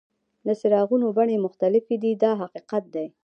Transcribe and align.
د 0.45 0.47
څراغونو 0.59 1.07
بڼې 1.17 1.35
مختلفې 1.45 1.95
دي 2.03 2.11
دا 2.23 2.31
حقیقت 2.41 2.83
دی. 2.95 3.07